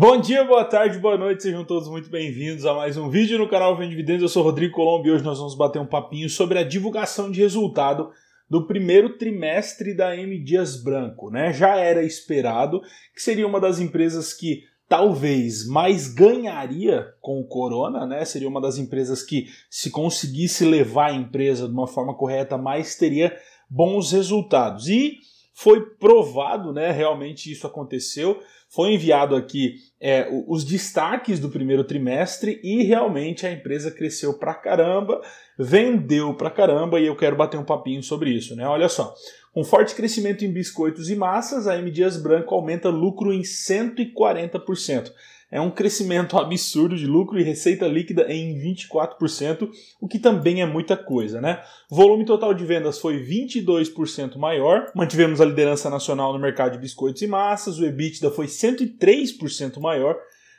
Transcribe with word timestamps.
Bom 0.00 0.18
dia, 0.18 0.42
boa 0.44 0.64
tarde, 0.64 0.98
boa 0.98 1.18
noite, 1.18 1.42
sejam 1.42 1.62
todos 1.62 1.86
muito 1.86 2.08
bem-vindos 2.08 2.64
a 2.64 2.72
mais 2.72 2.96
um 2.96 3.10
vídeo 3.10 3.36
no 3.36 3.46
canal 3.46 3.76
Vem 3.76 3.90
Dividendos. 3.90 4.22
Eu 4.22 4.28
sou 4.30 4.42
Rodrigo 4.42 4.74
Colombo 4.74 5.06
e 5.06 5.10
hoje 5.10 5.22
nós 5.22 5.36
vamos 5.36 5.54
bater 5.54 5.78
um 5.78 5.84
papinho 5.84 6.26
sobre 6.30 6.58
a 6.58 6.62
divulgação 6.62 7.30
de 7.30 7.42
resultado 7.42 8.10
do 8.48 8.66
primeiro 8.66 9.18
trimestre 9.18 9.94
da 9.94 10.16
M 10.16 10.42
Dias 10.42 10.82
Branco, 10.82 11.30
né? 11.30 11.52
Já 11.52 11.76
era 11.76 12.02
esperado 12.02 12.80
que 13.14 13.20
seria 13.20 13.46
uma 13.46 13.60
das 13.60 13.78
empresas 13.78 14.32
que 14.32 14.62
talvez 14.88 15.68
mais 15.68 16.08
ganharia 16.08 17.12
com 17.20 17.38
o 17.38 17.46
corona, 17.46 18.06
né? 18.06 18.24
Seria 18.24 18.48
uma 18.48 18.58
das 18.58 18.78
empresas 18.78 19.22
que 19.22 19.48
se 19.68 19.90
conseguisse 19.90 20.64
levar 20.64 21.10
a 21.10 21.14
empresa 21.14 21.68
de 21.68 21.74
uma 21.74 21.86
forma 21.86 22.14
correta, 22.14 22.56
mais 22.56 22.96
teria 22.96 23.36
bons 23.68 24.12
resultados. 24.12 24.88
E 24.88 25.18
foi 25.60 25.82
provado, 25.82 26.72
né? 26.72 26.90
Realmente 26.90 27.52
isso 27.52 27.66
aconteceu. 27.66 28.40
Foi 28.66 28.94
enviado 28.94 29.36
aqui 29.36 29.74
é, 30.00 30.26
os 30.48 30.64
destaques 30.64 31.38
do 31.38 31.50
primeiro 31.50 31.84
trimestre 31.84 32.58
e 32.64 32.82
realmente 32.82 33.46
a 33.46 33.52
empresa 33.52 33.90
cresceu 33.90 34.38
pra 34.38 34.54
caramba, 34.54 35.20
vendeu 35.58 36.32
pra 36.32 36.50
caramba 36.50 36.98
e 36.98 37.04
eu 37.04 37.14
quero 37.14 37.36
bater 37.36 37.58
um 37.58 37.64
papinho 37.64 38.02
sobre 38.02 38.30
isso, 38.30 38.56
né? 38.56 38.66
Olha 38.66 38.88
só. 38.88 39.14
Com 39.52 39.62
forte 39.62 39.94
crescimento 39.94 40.46
em 40.46 40.52
biscoitos 40.52 41.10
e 41.10 41.16
massas, 41.16 41.66
a 41.66 41.76
M 41.76 41.90
Dias 41.90 42.16
Branco 42.16 42.54
aumenta 42.54 42.88
lucro 42.88 43.30
em 43.30 43.42
140% 43.42 45.12
é 45.50 45.60
um 45.60 45.70
crescimento 45.70 46.36
absurdo 46.38 46.96
de 46.96 47.06
lucro 47.06 47.38
e 47.38 47.42
receita 47.42 47.86
líquida 47.86 48.32
em 48.32 48.58
24%, 48.60 49.68
o 50.00 50.06
que 50.06 50.18
também 50.18 50.62
é 50.62 50.66
muita 50.66 50.96
coisa, 50.96 51.40
né? 51.40 51.62
Volume 51.90 52.24
total 52.24 52.54
de 52.54 52.64
vendas 52.64 52.98
foi 52.98 53.24
22% 53.24 54.36
maior, 54.36 54.90
mantivemos 54.94 55.40
a 55.40 55.44
liderança 55.44 55.90
nacional 55.90 56.32
no 56.32 56.38
mercado 56.38 56.72
de 56.72 56.78
biscoitos 56.78 57.22
e 57.22 57.26
massas, 57.26 57.78
o 57.78 57.84
EBITDA 57.84 58.30
foi 58.30 58.46
103% 58.46 59.80
maior, 59.80 60.16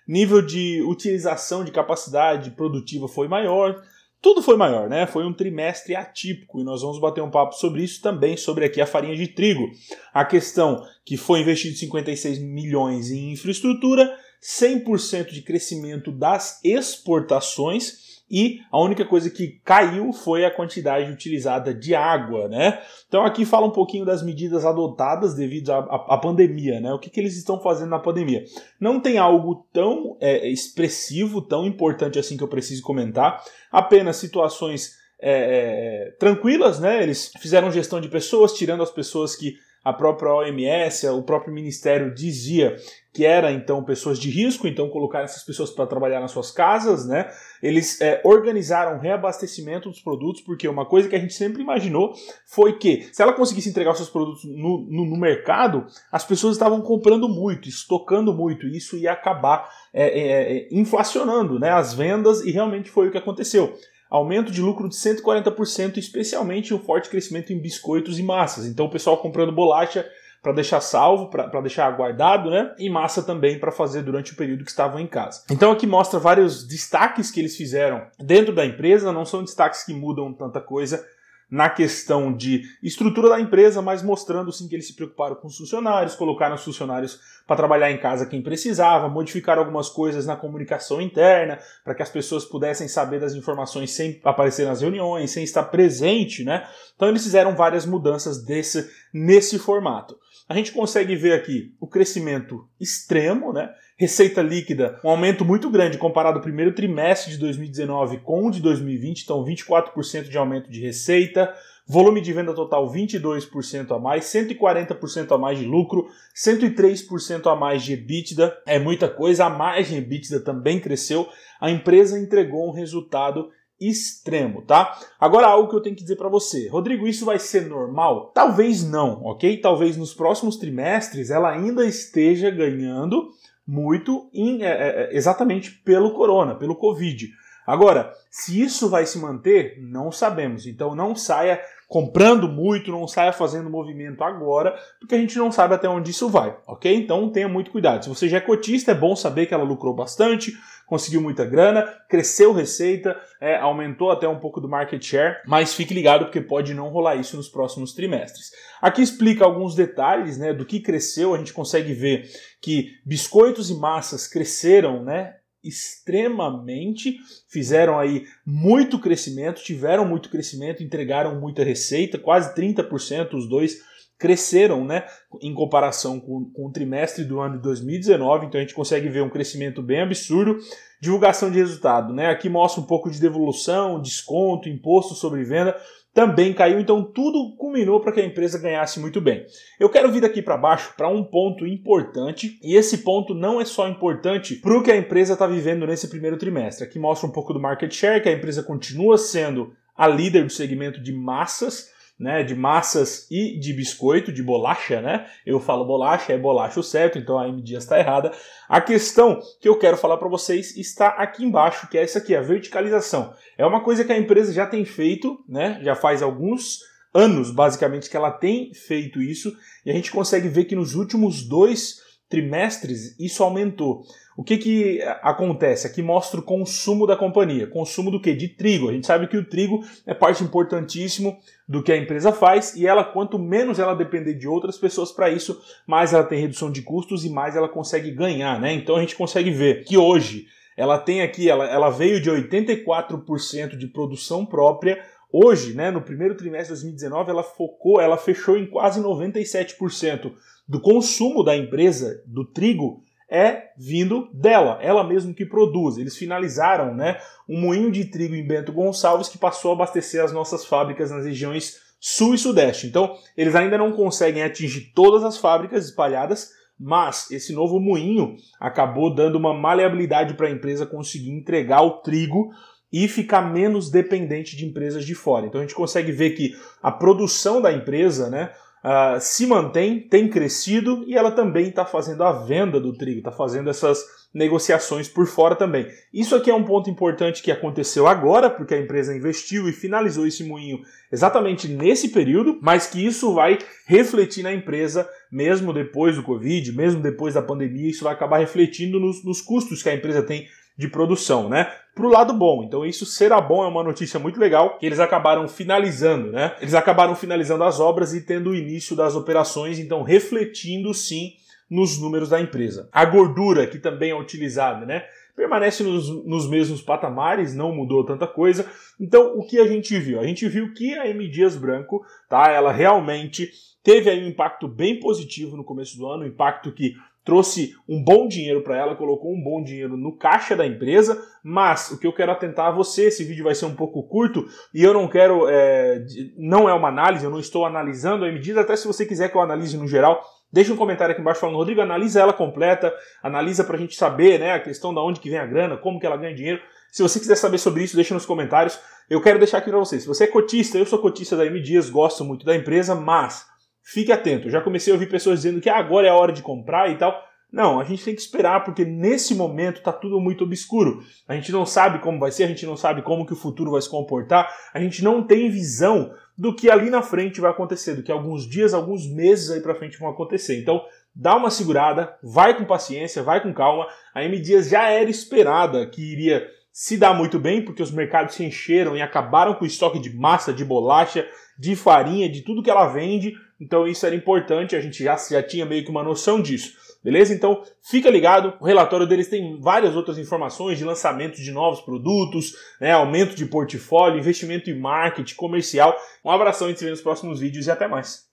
nível 0.07 0.41
de 0.41 0.81
utilização 0.81 1.63
de 1.63 1.71
capacidade 1.71 2.51
produtiva 2.51 3.07
foi 3.07 3.27
maior, 3.27 3.81
tudo 4.21 4.43
foi 4.43 4.55
maior, 4.55 4.87
né? 4.87 5.07
Foi 5.07 5.25
um 5.25 5.33
trimestre 5.33 5.95
atípico 5.95 6.59
e 6.59 6.63
nós 6.63 6.83
vamos 6.83 6.99
bater 6.99 7.23
um 7.23 7.31
papo 7.31 7.55
sobre 7.55 7.83
isso 7.83 8.01
também, 8.01 8.37
sobre 8.37 8.65
aqui 8.65 8.79
a 8.79 8.85
farinha 8.85 9.15
de 9.15 9.27
trigo. 9.27 9.67
A 10.13 10.23
questão 10.23 10.85
que 11.03 11.17
foi 11.17 11.39
investido 11.39 11.75
56 11.75 12.37
milhões 12.37 13.09
em 13.09 13.31
infraestrutura 13.31 14.15
100% 14.41 15.31
de 15.31 15.41
crescimento 15.41 16.11
das 16.11 16.59
exportações 16.63 18.11
e 18.31 18.61
a 18.71 18.81
única 18.81 19.03
coisa 19.03 19.29
que 19.29 19.59
caiu 19.65 20.13
foi 20.13 20.45
a 20.45 20.51
quantidade 20.51 21.11
utilizada 21.11 21.73
de 21.73 21.93
água, 21.93 22.47
né? 22.47 22.81
Então 23.05 23.25
aqui 23.25 23.43
fala 23.43 23.67
um 23.67 23.71
pouquinho 23.71 24.05
das 24.05 24.23
medidas 24.23 24.65
adotadas 24.65 25.35
devido 25.35 25.69
à, 25.71 25.79
à 25.79 26.17
pandemia, 26.17 26.79
né? 26.79 26.93
O 26.93 26.97
que, 26.97 27.09
que, 27.09 27.19
eles 27.19 27.35
estão 27.35 27.59
fazendo 27.59 27.89
na 27.89 27.99
pandemia? 27.99 28.45
Não 28.79 29.01
tem 29.01 29.17
algo 29.17 29.67
tão 29.73 30.15
é, 30.21 30.47
expressivo, 30.47 31.41
tão 31.41 31.65
importante 31.65 32.17
assim 32.17 32.37
que 32.37 32.43
eu 32.43 32.47
preciso 32.47 32.81
comentar, 32.83 33.43
apenas 33.69 34.15
situações 34.15 34.93
é, 35.21 36.07
é, 36.07 36.11
tranquilas, 36.11 36.79
né? 36.79 37.03
Eles 37.03 37.33
fizeram 37.37 37.69
gestão 37.69 37.99
de 37.99 38.07
pessoas, 38.07 38.53
tirando 38.53 38.81
as 38.81 38.91
pessoas 38.91 39.35
que 39.35 39.55
a 39.83 39.91
própria 39.91 40.33
OMS, 40.33 41.07
o 41.07 41.23
próprio 41.23 41.53
ministério 41.53 42.13
dizia 42.13 42.75
que 43.13 43.25
era 43.25 43.51
então 43.51 43.83
pessoas 43.83 44.17
de 44.17 44.29
risco, 44.29 44.67
então 44.67 44.89
colocar 44.89 45.21
essas 45.21 45.43
pessoas 45.43 45.69
para 45.69 45.85
trabalhar 45.85 46.21
nas 46.21 46.31
suas 46.31 46.49
casas, 46.49 47.05
né? 47.05 47.29
Eles 47.61 47.99
é, 47.99 48.21
organizaram 48.23 48.99
reabastecimento 48.99 49.89
dos 49.89 49.99
produtos, 49.99 50.41
porque 50.41 50.67
uma 50.67 50.85
coisa 50.85 51.09
que 51.09 51.15
a 51.15 51.19
gente 51.19 51.33
sempre 51.33 51.61
imaginou 51.61 52.13
foi 52.45 52.77
que 52.77 53.09
se 53.11 53.21
ela 53.21 53.33
conseguisse 53.33 53.69
entregar 53.69 53.91
os 53.91 53.97
seus 53.97 54.09
produtos 54.09 54.45
no, 54.45 54.85
no, 54.89 55.05
no 55.05 55.17
mercado, 55.17 55.85
as 56.11 56.23
pessoas 56.23 56.55
estavam 56.55 56.79
comprando 56.81 57.27
muito, 57.27 57.67
estocando 57.67 58.33
muito, 58.33 58.65
e 58.67 58.77
isso 58.77 58.95
ia 58.95 59.11
acabar 59.11 59.69
é, 59.93 60.05
é, 60.07 60.57
é 60.57 60.67
inflacionando 60.71 61.59
né, 61.59 61.69
as 61.69 61.93
vendas, 61.93 62.45
e 62.45 62.51
realmente 62.51 62.89
foi 62.89 63.09
o 63.09 63.11
que 63.11 63.17
aconteceu 63.17 63.73
aumento 64.11 64.51
de 64.51 64.61
lucro 64.61 64.89
de 64.89 64.95
140%, 64.95 65.95
especialmente 65.95 66.73
um 66.73 66.79
forte 66.79 67.09
crescimento 67.09 67.53
em 67.53 67.59
biscoitos 67.59 68.19
e 68.19 68.23
massas. 68.23 68.65
Então 68.65 68.87
o 68.87 68.91
pessoal 68.91 69.17
comprando 69.17 69.53
bolacha 69.53 70.05
para 70.43 70.51
deixar 70.51 70.81
salvo, 70.81 71.29
para 71.29 71.61
deixar 71.61 71.89
guardado, 71.95 72.49
né? 72.49 72.73
E 72.77 72.89
massa 72.89 73.23
também 73.23 73.57
para 73.57 73.71
fazer 73.71 74.01
durante 74.01 74.33
o 74.33 74.35
período 74.35 74.65
que 74.65 74.71
estavam 74.71 74.99
em 74.99 75.07
casa. 75.07 75.43
Então 75.49 75.71
aqui 75.71 75.87
mostra 75.87 76.19
vários 76.19 76.67
destaques 76.67 77.31
que 77.31 77.39
eles 77.39 77.55
fizeram 77.55 78.05
dentro 78.19 78.53
da 78.53 78.65
empresa, 78.65 79.13
não 79.13 79.23
são 79.23 79.43
destaques 79.43 79.83
que 79.85 79.93
mudam 79.93 80.33
tanta 80.33 80.59
coisa, 80.59 81.05
na 81.51 81.69
questão 81.69 82.31
de 82.31 82.63
estrutura 82.81 83.27
da 83.27 83.39
empresa, 83.39 83.81
mas 83.81 84.01
mostrando 84.01 84.53
sim 84.53 84.69
que 84.69 84.75
eles 84.75 84.87
se 84.87 84.95
preocuparam 84.95 85.35
com 85.35 85.47
os 85.47 85.57
funcionários, 85.57 86.15
colocaram 86.15 86.55
os 86.55 86.63
funcionários 86.63 87.19
para 87.45 87.57
trabalhar 87.57 87.91
em 87.91 87.97
casa 87.97 88.25
quem 88.25 88.41
precisava, 88.41 89.09
modificaram 89.09 89.61
algumas 89.61 89.89
coisas 89.89 90.25
na 90.25 90.37
comunicação 90.37 91.01
interna 91.01 91.59
para 91.83 91.93
que 91.93 92.01
as 92.01 92.09
pessoas 92.09 92.45
pudessem 92.45 92.87
saber 92.87 93.19
das 93.19 93.35
informações 93.35 93.91
sem 93.91 94.21
aparecer 94.23 94.65
nas 94.65 94.79
reuniões, 94.79 95.31
sem 95.31 95.43
estar 95.43 95.63
presente, 95.63 96.45
né? 96.45 96.65
Então 96.95 97.09
eles 97.09 97.23
fizeram 97.23 97.53
várias 97.53 97.85
mudanças 97.85 98.41
desse 98.45 98.89
nesse 99.13 99.59
formato. 99.59 100.17
A 100.47 100.53
gente 100.53 100.71
consegue 100.71 101.15
ver 101.15 101.33
aqui 101.33 101.75
o 101.79 101.87
crescimento 101.87 102.65
extremo, 102.79 103.51
né? 103.51 103.73
Receita 104.01 104.41
líquida, 104.41 104.99
um 105.03 105.11
aumento 105.11 105.45
muito 105.45 105.69
grande 105.69 105.95
comparado 105.95 106.37
ao 106.37 106.41
primeiro 106.41 106.73
trimestre 106.73 107.33
de 107.33 107.37
2019 107.37 108.17
com 108.21 108.47
o 108.47 108.49
de 108.49 108.59
2020, 108.59 109.21
então 109.21 109.45
24% 109.45 110.23
de 110.23 110.35
aumento 110.39 110.71
de 110.71 110.81
receita, 110.81 111.53
volume 111.85 112.19
de 112.19 112.33
venda 112.33 112.51
total 112.51 112.91
22% 112.91 113.95
a 113.95 113.99
mais, 113.99 114.25
140% 114.25 115.35
a 115.35 115.37
mais 115.37 115.59
de 115.59 115.65
lucro, 115.65 116.07
103% 116.35 117.45
a 117.45 117.55
mais 117.55 117.83
de 117.83 117.93
EBITDA, 117.93 118.57
é 118.65 118.79
muita 118.79 119.07
coisa, 119.07 119.45
a 119.45 119.51
margem 119.51 119.99
EBITDA 119.99 120.39
também 120.39 120.79
cresceu, 120.79 121.29
a 121.59 121.69
empresa 121.69 122.17
entregou 122.17 122.67
um 122.67 122.73
resultado 122.73 123.51
extremo, 123.79 124.63
tá? 124.63 124.99
Agora 125.19 125.45
algo 125.45 125.69
que 125.69 125.75
eu 125.75 125.81
tenho 125.81 125.95
que 125.95 126.01
dizer 126.01 126.15
para 126.15 126.27
você, 126.27 126.67
Rodrigo, 126.69 127.07
isso 127.07 127.23
vai 127.23 127.37
ser 127.37 127.67
normal? 127.67 128.31
Talvez 128.33 128.83
não, 128.83 129.23
ok? 129.25 129.57
Talvez 129.57 129.95
nos 129.95 130.11
próximos 130.11 130.57
trimestres 130.57 131.29
ela 131.29 131.51
ainda 131.51 131.85
esteja 131.85 132.49
ganhando 132.49 133.29
muito 133.67 134.29
é, 134.63 134.67
é, 134.67 135.03
é, 135.13 135.15
exatamente 135.15 135.71
pelo 135.83 136.13
corona, 136.13 136.55
pelo 136.55 136.75
Covid. 136.75 137.29
Agora, 137.65 138.13
se 138.29 138.61
isso 138.61 138.89
vai 138.89 139.05
se 139.05 139.19
manter, 139.19 139.77
não 139.81 140.11
sabemos. 140.11 140.65
Então 140.65 140.95
não 140.95 141.15
saia 141.15 141.61
comprando 141.91 142.47
muito, 142.47 142.89
não 142.89 143.05
saia 143.05 143.33
fazendo 143.33 143.69
movimento 143.69 144.23
agora, 144.23 144.73
porque 144.97 145.13
a 145.13 145.17
gente 145.17 145.37
não 145.37 145.51
sabe 145.51 145.75
até 145.75 145.89
onde 145.89 146.11
isso 146.11 146.29
vai, 146.29 146.55
ok? 146.65 146.95
Então 146.95 147.29
tenha 147.29 147.49
muito 147.49 147.69
cuidado. 147.69 148.03
Se 148.03 148.09
você 148.09 148.29
já 148.29 148.37
é 148.37 148.41
cotista, 148.41 148.91
é 148.91 148.95
bom 148.95 149.13
saber 149.13 149.45
que 149.45 149.53
ela 149.53 149.65
lucrou 149.65 149.93
bastante, 149.93 150.53
conseguiu 150.87 151.19
muita 151.19 151.43
grana, 151.43 151.83
cresceu 152.07 152.53
receita, 152.53 153.19
é, 153.41 153.57
aumentou 153.57 154.09
até 154.09 154.25
um 154.25 154.39
pouco 154.39 154.61
do 154.61 154.69
market 154.69 155.03
share, 155.03 155.39
mas 155.45 155.73
fique 155.73 155.93
ligado 155.93 156.23
porque 156.25 156.39
pode 156.39 156.73
não 156.73 156.87
rolar 156.87 157.15
isso 157.15 157.35
nos 157.35 157.49
próximos 157.49 157.93
trimestres. 157.93 158.51
Aqui 158.81 159.01
explica 159.01 159.43
alguns 159.43 159.75
detalhes 159.75 160.37
né, 160.37 160.53
do 160.53 160.65
que 160.65 160.79
cresceu, 160.79 161.35
a 161.35 161.37
gente 161.37 161.51
consegue 161.51 161.93
ver 161.93 162.23
que 162.61 162.91
biscoitos 163.05 163.69
e 163.69 163.75
massas 163.75 164.27
cresceram 164.27 165.03
né, 165.03 165.35
extremamente, 165.63 167.17
fizeram 167.47 167.99
aí 167.99 168.25
muito 168.45 168.99
crescimento, 168.99 169.61
tiveram 169.61 170.05
muito 170.05 170.29
crescimento, 170.29 170.83
entregaram 170.83 171.39
muita 171.39 171.63
receita, 171.63 172.17
quase 172.17 172.55
30% 172.55 173.33
os 173.33 173.47
dois 173.47 173.79
cresceram 174.21 174.85
né, 174.85 175.03
em 175.41 175.51
comparação 175.51 176.19
com, 176.19 176.45
com, 176.45 176.67
o 176.67 176.71
trimestre 176.71 177.25
do 177.25 177.39
ano 177.39 177.57
de 177.57 177.63
2019, 177.63 178.45
então 178.45 178.59
a 178.59 178.63
gente 178.63 178.75
consegue 178.75 179.09
ver 179.09 179.23
um 179.23 179.29
crescimento 179.29 179.81
bem 179.81 180.01
absurdo. 180.01 180.59
Divulgação 181.01 181.49
de 181.49 181.57
resultado, 181.57 182.13
né? 182.13 182.27
Aqui 182.27 182.47
mostra 182.47 182.79
um 182.79 182.85
pouco 182.85 183.09
de 183.09 183.19
devolução, 183.19 183.99
desconto, 183.99 184.69
imposto 184.69 185.15
sobre 185.15 185.43
venda, 185.43 185.75
também 186.13 186.53
caiu, 186.53 186.79
então 186.79 187.03
tudo 187.03 187.55
culminou 187.57 187.99
para 188.01 188.11
que 188.11 188.19
a 188.19 188.25
empresa 188.25 188.59
ganhasse 188.59 188.99
muito 188.99 189.21
bem. 189.21 189.45
Eu 189.79 189.89
quero 189.89 190.11
vir 190.11 190.25
aqui 190.25 190.41
para 190.41 190.57
baixo 190.57 190.93
para 190.97 191.07
um 191.07 191.23
ponto 191.23 191.65
importante, 191.65 192.59
e 192.61 192.75
esse 192.75 192.99
ponto 192.99 193.33
não 193.33 193.61
é 193.61 193.65
só 193.65 193.87
importante 193.87 194.55
para 194.55 194.77
o 194.77 194.83
que 194.83 194.91
a 194.91 194.97
empresa 194.97 195.33
está 195.33 195.47
vivendo 195.47 195.87
nesse 195.87 196.09
primeiro 196.09 196.37
trimestre. 196.37 196.85
Aqui 196.85 196.99
mostra 196.99 197.27
um 197.27 197.31
pouco 197.31 197.53
do 197.53 197.61
market 197.61 197.93
share, 197.93 198.21
que 198.21 198.29
a 198.29 198.33
empresa 198.33 198.61
continua 198.61 199.17
sendo 199.17 199.73
a 199.95 200.07
líder 200.07 200.43
do 200.43 200.51
segmento 200.51 201.01
de 201.01 201.13
massas, 201.13 201.89
né, 202.21 202.43
de 202.43 202.53
massas 202.53 203.25
e 203.31 203.57
de 203.59 203.73
biscoito, 203.73 204.31
de 204.31 204.43
bolacha, 204.43 205.01
né? 205.01 205.25
Eu 205.43 205.59
falo 205.59 205.83
bolacha, 205.83 206.31
é 206.31 206.37
bolacha 206.37 206.79
o 206.79 206.83
certo, 206.83 207.17
então 207.17 207.39
a 207.39 207.49
M 207.49 207.59
Dias 207.63 207.83
está 207.83 207.99
errada. 207.99 208.31
A 208.69 208.79
questão 208.79 209.39
que 209.59 209.67
eu 209.67 209.77
quero 209.79 209.97
falar 209.97 210.17
para 210.17 210.29
vocês 210.29 210.77
está 210.77 211.07
aqui 211.07 211.43
embaixo, 211.43 211.89
que 211.89 211.97
é 211.97 212.03
essa 212.03 212.19
aqui, 212.19 212.35
a 212.35 212.41
verticalização. 212.41 213.33
É 213.57 213.65
uma 213.65 213.83
coisa 213.83 214.05
que 214.05 214.13
a 214.13 214.17
empresa 214.17 214.53
já 214.53 214.67
tem 214.67 214.85
feito, 214.85 215.43
né? 215.49 215.79
Já 215.81 215.95
faz 215.95 216.21
alguns 216.21 216.79
anos, 217.11 217.49
basicamente, 217.49 218.07
que 218.07 218.15
ela 218.15 218.31
tem 218.31 218.71
feito 218.71 219.19
isso, 219.19 219.51
e 219.83 219.89
a 219.89 219.93
gente 219.93 220.11
consegue 220.11 220.47
ver 220.47 220.65
que 220.65 220.75
nos 220.75 220.93
últimos 220.93 221.41
dois 221.41 222.10
trimestres, 222.31 223.15
isso 223.19 223.43
aumentou. 223.43 224.03
O 224.35 224.43
que, 224.43 224.57
que 224.57 225.01
acontece? 225.21 225.85
Aqui 225.85 226.01
mostra 226.01 226.39
o 226.39 226.43
consumo 226.43 227.05
da 227.05 227.17
companhia. 227.17 227.67
Consumo 227.67 228.09
do 228.09 228.19
que? 228.19 228.33
De 228.33 228.47
trigo. 228.47 228.89
A 228.89 228.93
gente 228.93 229.05
sabe 229.05 229.27
que 229.27 229.37
o 229.37 229.45
trigo 229.45 229.83
é 230.07 230.13
parte 230.13 230.43
importantíssimo 230.43 231.37
do 231.67 231.83
que 231.83 231.91
a 231.91 231.97
empresa 231.97 232.31
faz 232.31 232.73
e 232.75 232.87
ela, 232.87 233.03
quanto 233.03 233.37
menos 233.37 233.77
ela 233.77 233.93
depender 233.93 234.33
de 234.33 234.47
outras 234.47 234.77
pessoas 234.77 235.11
para 235.11 235.29
isso, 235.29 235.61
mais 235.85 236.13
ela 236.13 236.23
tem 236.23 236.39
redução 236.39 236.71
de 236.71 236.81
custos 236.81 237.25
e 237.25 237.29
mais 237.29 237.55
ela 237.55 237.67
consegue 237.67 238.09
ganhar, 238.09 238.59
né? 238.59 238.73
Então 238.73 238.95
a 238.95 239.01
gente 239.01 239.15
consegue 239.15 239.51
ver 239.51 239.83
que 239.83 239.97
hoje 239.97 240.47
ela 240.77 240.97
tem 240.97 241.21
aqui, 241.21 241.49
ela, 241.49 241.65
ela 241.65 241.89
veio 241.89 242.21
de 242.21 242.31
84% 242.31 243.77
de 243.77 243.87
produção 243.87 244.45
própria 244.45 245.03
Hoje, 245.31 245.73
né, 245.73 245.91
no 245.91 246.01
primeiro 246.01 246.35
trimestre 246.35 246.75
de 246.75 246.81
2019, 246.81 247.31
ela 247.31 247.43
focou, 247.43 248.01
ela 248.01 248.17
fechou 248.17 248.57
em 248.57 248.65
quase 248.65 248.99
97% 248.99 250.31
do 250.67 250.81
consumo 250.81 251.43
da 251.43 251.55
empresa 251.55 252.21
do 252.25 252.45
trigo 252.45 253.01
é 253.29 253.69
vindo 253.77 254.29
dela, 254.33 254.77
ela 254.81 255.05
mesma 255.05 255.33
que 255.33 255.45
produz. 255.45 255.97
Eles 255.97 256.17
finalizaram, 256.17 256.93
né, 256.93 257.17
um 257.47 257.59
moinho 257.61 257.89
de 257.89 258.03
trigo 258.03 258.35
em 258.35 258.45
Bento 258.45 258.73
Gonçalves 258.73 259.29
que 259.29 259.37
passou 259.37 259.71
a 259.71 259.75
abastecer 259.75 260.21
as 260.21 260.33
nossas 260.33 260.65
fábricas 260.65 261.11
nas 261.11 261.25
regiões 261.25 261.77
sul 261.97 262.35
e 262.35 262.37
sudeste. 262.37 262.87
Então, 262.87 263.15
eles 263.37 263.55
ainda 263.55 263.77
não 263.77 263.93
conseguem 263.93 264.43
atingir 264.43 264.91
todas 264.93 265.23
as 265.23 265.37
fábricas 265.37 265.85
espalhadas, 265.85 266.49
mas 266.77 267.31
esse 267.31 267.53
novo 267.53 267.79
moinho 267.79 268.35
acabou 268.59 269.13
dando 269.13 269.37
uma 269.37 269.53
maleabilidade 269.53 270.33
para 270.33 270.47
a 270.47 270.51
empresa 270.51 270.85
conseguir 270.85 271.31
entregar 271.31 271.83
o 271.83 272.01
trigo 272.01 272.49
e 272.91 273.07
ficar 273.07 273.41
menos 273.41 273.89
dependente 273.89 274.55
de 274.55 274.65
empresas 274.65 275.05
de 275.05 275.15
fora. 275.15 275.45
Então 275.45 275.61
a 275.61 275.63
gente 275.63 275.75
consegue 275.75 276.11
ver 276.11 276.31
que 276.31 276.55
a 276.81 276.91
produção 276.91 277.61
da 277.61 277.71
empresa, 277.71 278.29
né, 278.29 278.51
uh, 278.83 279.19
se 279.19 279.45
mantém, 279.45 279.99
tem 279.99 280.29
crescido 280.29 281.03
e 281.07 281.15
ela 281.15 281.31
também 281.31 281.69
está 281.69 281.85
fazendo 281.85 282.23
a 282.23 282.31
venda 282.31 282.79
do 282.79 282.93
trigo, 282.93 283.19
está 283.19 283.31
fazendo 283.31 283.69
essas 283.69 284.03
negociações 284.33 285.09
por 285.09 285.27
fora 285.27 285.55
também. 285.55 285.87
Isso 286.13 286.35
aqui 286.35 286.49
é 286.49 286.55
um 286.55 286.63
ponto 286.63 286.89
importante 286.89 287.41
que 287.41 287.51
aconteceu 287.51 288.07
agora, 288.07 288.49
porque 288.49 288.73
a 288.73 288.79
empresa 288.79 289.15
investiu 289.15 289.67
e 289.67 289.73
finalizou 289.73 290.25
esse 290.25 290.43
moinho 290.43 290.81
exatamente 291.11 291.67
nesse 291.67 292.09
período, 292.09 292.57
mas 292.61 292.87
que 292.87 293.05
isso 293.05 293.33
vai 293.33 293.57
refletir 293.85 294.41
na 294.41 294.53
empresa 294.53 295.07
mesmo 295.29 295.73
depois 295.73 296.15
do 296.15 296.23
Covid, 296.23 296.71
mesmo 296.71 297.01
depois 297.01 297.33
da 297.33 297.41
pandemia, 297.41 297.89
isso 297.89 298.03
vai 298.03 298.13
acabar 298.13 298.37
refletindo 298.37 298.99
nos, 298.99 299.23
nos 299.23 299.41
custos 299.41 299.83
que 299.83 299.89
a 299.89 299.95
empresa 299.95 300.23
tem 300.23 300.47
de 300.77 300.87
produção, 300.87 301.49
né? 301.49 301.71
Pro 301.93 302.09
lado 302.09 302.33
bom. 302.33 302.63
Então 302.63 302.85
isso 302.85 303.05
será 303.05 303.39
bom 303.39 303.63
é 303.63 303.67
uma 303.67 303.83
notícia 303.83 304.19
muito 304.19 304.39
legal 304.39 304.77
que 304.77 304.85
eles 304.85 304.99
acabaram 304.99 305.47
finalizando, 305.47 306.31
né? 306.31 306.55
Eles 306.61 306.73
acabaram 306.73 307.15
finalizando 307.15 307.63
as 307.63 307.79
obras 307.79 308.13
e 308.13 308.25
tendo 308.25 308.51
o 308.51 308.55
início 308.55 308.95
das 308.95 309.15
operações, 309.15 309.77
então 309.77 310.03
refletindo 310.03 310.93
sim 310.93 311.33
nos 311.69 311.97
números 311.99 312.29
da 312.29 312.41
empresa. 312.41 312.89
A 312.91 313.05
gordura 313.05 313.65
que 313.65 313.79
também 313.79 314.11
é 314.11 314.15
utilizada, 314.15 314.85
né? 314.85 315.05
Permanece 315.35 315.83
nos, 315.83 316.09
nos 316.25 316.49
mesmos 316.49 316.81
patamares, 316.81 317.55
não 317.55 317.73
mudou 317.73 318.05
tanta 318.05 318.27
coisa. 318.27 318.69
Então, 318.99 319.37
o 319.37 319.45
que 319.45 319.57
a 319.57 319.65
gente 319.65 319.97
viu? 319.97 320.19
A 320.19 320.27
gente 320.27 320.47
viu 320.49 320.73
que 320.73 320.93
a 320.93 321.07
M 321.07 321.29
Dias 321.29 321.55
Branco, 321.55 322.05
tá? 322.27 322.51
Ela 322.51 322.71
realmente 322.71 323.49
teve 323.81 324.09
aí 324.09 324.23
um 324.23 324.27
impacto 324.27 324.67
bem 324.67 324.99
positivo 324.99 325.55
no 325.55 325.63
começo 325.63 325.97
do 325.97 326.05
ano, 326.05 326.23
um 326.23 326.27
impacto 326.27 326.71
que 326.73 326.95
trouxe 327.23 327.73
um 327.87 328.03
bom 328.03 328.27
dinheiro 328.27 328.61
para 328.61 328.77
ela, 328.77 328.95
colocou 328.95 329.33
um 329.33 329.41
bom 329.41 329.63
dinheiro 329.63 329.95
no 329.95 330.17
caixa 330.17 330.55
da 330.55 330.65
empresa, 330.65 331.21
mas 331.43 331.91
o 331.91 331.99
que 331.99 332.07
eu 332.07 332.13
quero 332.13 332.31
atentar 332.31 332.67
a 332.67 332.71
você, 332.71 333.05
esse 333.05 333.23
vídeo 333.23 333.43
vai 333.43 333.53
ser 333.53 333.65
um 333.65 333.75
pouco 333.75 334.03
curto 334.03 334.45
e 334.73 334.83
eu 334.83 334.93
não 334.93 335.07
quero, 335.07 335.47
é, 335.47 336.03
não 336.37 336.67
é 336.67 336.73
uma 336.73 336.87
análise, 336.87 337.23
eu 337.23 337.31
não 337.31 337.39
estou 337.39 337.65
analisando 337.65 338.25
a 338.25 338.31
medida, 338.31 338.61
até 338.61 338.75
se 338.75 338.87
você 338.87 339.05
quiser 339.05 339.29
que 339.29 339.37
eu 339.37 339.41
analise 339.41 339.77
no 339.77 339.87
geral, 339.87 340.23
deixa 340.51 340.73
um 340.73 340.77
comentário 340.77 341.13
aqui 341.13 341.21
embaixo 341.21 341.39
falando, 341.39 341.57
Rodrigo, 341.57 341.81
analisa 341.81 342.19
ela 342.19 342.33
completa, 342.33 342.93
analisa 343.21 343.63
para 343.63 343.77
a 343.77 343.79
gente 343.79 343.95
saber 343.95 344.39
né, 344.39 344.53
a 344.53 344.59
questão 344.59 344.93
da 344.93 345.01
onde 345.03 345.19
que 345.19 345.29
vem 345.29 345.39
a 345.39 345.45
grana, 345.45 345.77
como 345.77 345.99
que 345.99 346.05
ela 346.05 346.17
ganha 346.17 346.35
dinheiro. 346.35 346.59
Se 346.91 347.01
você 347.01 347.19
quiser 347.19 347.35
saber 347.35 347.57
sobre 347.57 347.83
isso, 347.83 347.95
deixa 347.95 348.13
nos 348.13 348.25
comentários. 348.25 348.77
Eu 349.09 349.21
quero 349.21 349.39
deixar 349.39 349.59
aqui 349.59 349.69
para 349.69 349.79
você. 349.79 349.99
Se 349.99 350.07
você 350.07 350.25
é 350.25 350.27
cotista, 350.27 350.77
eu 350.77 350.85
sou 350.85 350.99
cotista 350.99 351.37
da 351.37 351.45
M 351.45 351.61
Dias, 351.61 351.89
gosto 351.89 352.25
muito 352.25 352.45
da 352.45 352.55
empresa, 352.55 352.95
mas 352.95 353.45
fique 353.83 354.11
atento. 354.11 354.49
Já 354.49 354.61
comecei 354.61 354.91
a 354.91 354.95
ouvir 354.95 355.09
pessoas 355.09 355.41
dizendo 355.41 355.61
que 355.61 355.69
agora 355.69 356.07
é 356.07 356.09
a 356.09 356.15
hora 356.15 356.31
de 356.31 356.41
comprar 356.41 356.89
e 356.89 356.97
tal. 356.97 357.13
Não, 357.51 357.81
a 357.81 357.83
gente 357.83 358.05
tem 358.05 358.15
que 358.15 358.21
esperar 358.21 358.63
porque 358.63 358.85
nesse 358.85 359.35
momento 359.35 359.79
está 359.79 359.91
tudo 359.91 360.21
muito 360.21 360.45
obscuro. 360.45 361.03
A 361.27 361.35
gente 361.35 361.51
não 361.51 361.65
sabe 361.65 361.99
como 361.99 362.17
vai 362.17 362.31
ser, 362.31 362.45
a 362.45 362.47
gente 362.47 362.65
não 362.65 362.77
sabe 362.77 363.01
como 363.01 363.25
que 363.25 363.33
o 363.33 363.35
futuro 363.35 363.71
vai 363.71 363.81
se 363.81 363.89
comportar, 363.89 364.49
a 364.73 364.79
gente 364.79 365.03
não 365.03 365.21
tem 365.21 365.49
visão 365.49 366.13
do 366.37 366.55
que 366.55 366.71
ali 366.71 366.89
na 366.89 367.01
frente 367.01 367.41
vai 367.41 367.51
acontecer, 367.51 367.93
do 367.93 368.03
que 368.03 368.11
alguns 368.11 368.49
dias, 368.49 368.73
alguns 368.73 369.05
meses 369.05 369.51
aí 369.51 369.59
para 369.59 369.75
frente 369.75 369.99
vão 369.99 370.09
acontecer. 370.09 370.61
Então, 370.61 370.81
dá 371.13 371.35
uma 371.35 371.51
segurada, 371.51 372.17
vai 372.23 372.57
com 372.57 372.63
paciência, 372.63 373.21
vai 373.21 373.43
com 373.43 373.53
calma. 373.53 373.85
A 374.15 374.23
M 374.23 374.39
Dias 374.39 374.69
já 374.69 374.89
era 374.89 375.09
esperada 375.09 375.85
que 375.85 376.01
iria 376.01 376.47
se 376.71 376.97
dar 376.97 377.13
muito 377.13 377.37
bem, 377.37 377.63
porque 377.63 377.83
os 377.83 377.91
mercados 377.91 378.35
se 378.35 378.43
encheram 378.43 378.95
e 378.95 379.01
acabaram 379.01 379.53
com 379.53 379.63
o 379.63 379.67
estoque 379.67 379.99
de 379.99 380.15
massa, 380.15 380.53
de 380.53 380.63
bolacha, 380.63 381.27
de 381.57 381.75
farinha, 381.75 382.29
de 382.29 382.41
tudo 382.41 382.63
que 382.63 382.69
ela 382.69 382.87
vende. 382.87 383.33
Então 383.59 383.87
isso 383.87 384.05
era 384.05 384.15
importante, 384.15 384.75
a 384.75 384.81
gente 384.81 385.03
já, 385.03 385.15
já 385.17 385.43
tinha 385.43 385.65
meio 385.65 385.83
que 385.83 385.91
uma 385.91 386.03
noção 386.03 386.41
disso. 386.41 386.73
Beleza? 387.03 387.33
Então 387.33 387.63
fica 387.81 388.09
ligado, 388.09 388.53
o 388.59 388.65
relatório 388.65 389.07
deles 389.07 389.27
tem 389.27 389.59
várias 389.59 389.95
outras 389.95 390.19
informações 390.19 390.77
de 390.77 390.85
lançamento 390.85 391.41
de 391.41 391.51
novos 391.51 391.81
produtos, 391.81 392.55
né, 392.79 392.91
aumento 392.91 393.35
de 393.35 393.45
portfólio, 393.45 394.19
investimento 394.19 394.69
em 394.69 394.79
marketing, 394.79 395.35
comercial. 395.35 395.95
Um 396.23 396.29
abração 396.29 396.69
e 396.69 396.77
se 396.77 396.83
vê 396.83 396.91
nos 396.91 397.01
próximos 397.01 397.39
vídeos 397.39 397.67
e 397.67 397.71
até 397.71 397.87
mais. 397.87 398.30